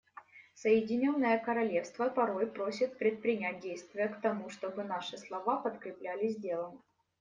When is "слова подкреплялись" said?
5.19-6.37